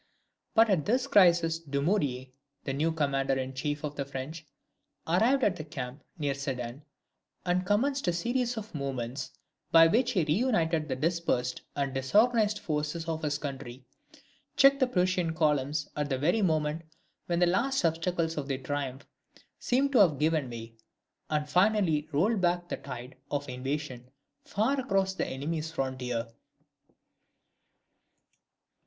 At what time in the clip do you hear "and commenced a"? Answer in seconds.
7.45-8.13